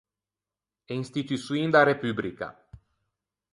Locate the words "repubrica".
1.91-2.47